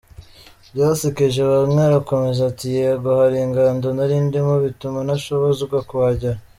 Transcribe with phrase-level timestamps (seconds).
[0.73, 6.37] "Byasekeje bamwe, arakomeza ati "Yego, hari ingando nari ndimo bituma ntashobozwa kuhagera.